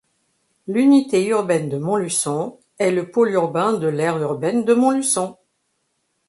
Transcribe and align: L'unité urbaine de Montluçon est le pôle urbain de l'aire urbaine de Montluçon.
L'unité 0.65 1.23
urbaine 1.27 1.69
de 1.69 1.77
Montluçon 1.77 2.59
est 2.79 2.89
le 2.89 3.11
pôle 3.11 3.29
urbain 3.33 3.73
de 3.73 3.85
l'aire 3.85 4.17
urbaine 4.17 4.63
de 4.65 4.73
Montluçon. 4.73 5.37